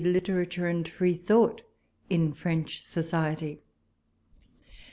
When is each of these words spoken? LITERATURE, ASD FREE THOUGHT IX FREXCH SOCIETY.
LITERATURE, 0.03 0.63
ASD 0.63 0.87
FREE 0.87 1.13
THOUGHT 1.13 1.61
IX 2.09 2.33
FREXCH 2.35 2.81
SOCIETY. 2.81 3.59